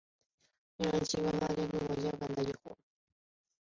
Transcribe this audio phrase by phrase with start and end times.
[0.79, 0.83] 其
[1.21, 2.75] 外观令发现的科学家感到疑惑。